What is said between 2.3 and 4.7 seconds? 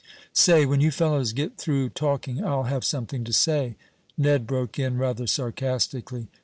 I'll have something to say!" Ned